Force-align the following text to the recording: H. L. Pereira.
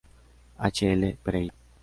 H. 0.57 0.81
L. 0.87 1.15
Pereira. 1.23 1.53